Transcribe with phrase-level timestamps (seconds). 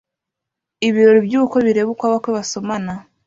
[0.87, 2.93] Ibirori byubukwe bireba uko abakwe basomana